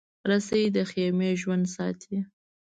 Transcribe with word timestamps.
رسۍ 0.29 0.63
د 0.75 0.77
خېمې 0.89 1.31
ژوند 1.41 1.65
ساتي. 1.75 2.17